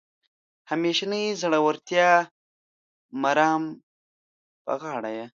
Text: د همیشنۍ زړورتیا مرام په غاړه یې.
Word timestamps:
د 0.03 0.03
همیشنۍ 0.71 1.25
زړورتیا 1.41 2.09
مرام 3.23 3.63
په 4.63 4.73
غاړه 4.81 5.09
یې. 5.17 5.25